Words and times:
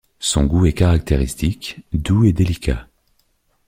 Son 0.17 0.45
goût 0.47 0.65
est 0.65 0.73
caractéristique, 0.73 1.85
doux 1.93 2.23
et 2.25 2.33
délicat. 2.33 2.87